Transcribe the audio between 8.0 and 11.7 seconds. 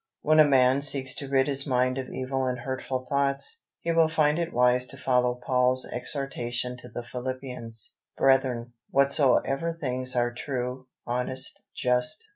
"Brethren, whatsoever things are true,... honest,...